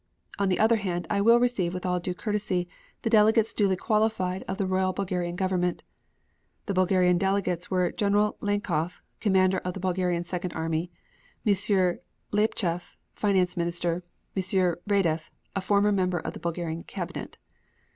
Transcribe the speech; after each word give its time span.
On 0.39 0.49
the 0.49 0.57
other 0.57 0.77
hand, 0.77 1.05
I 1.11 1.21
will 1.21 1.39
receive 1.39 1.75
with 1.75 1.85
all 1.85 1.99
due 1.99 2.15
courtesy 2.15 2.67
the 3.03 3.09
delegates 3.11 3.53
duly 3.53 3.75
qualified 3.75 4.41
of 4.47 4.57
the 4.57 4.65
Royal 4.65 4.93
Bulgarian 4.93 5.35
Government." 5.35 5.83
The 6.65 6.73
Bulgarian 6.73 7.19
delegates 7.19 7.69
were 7.69 7.91
General 7.91 8.35
Lonkhoff, 8.41 9.01
commander 9.19 9.59
of 9.59 9.75
the 9.75 9.79
Bulgarian 9.79 10.23
Second 10.23 10.53
Army, 10.53 10.89
M. 11.45 11.53
Liapcheff, 12.31 12.97
Finance 13.13 13.55
Minister, 13.55 14.03
and 14.35 14.53
M. 14.55 14.75
Radeff, 14.89 15.29
a 15.55 15.61
former 15.61 15.91
member 15.91 16.17
of 16.17 16.33
the 16.33 16.39
Bulgarian 16.39 16.81
Cabinet. 16.83 17.37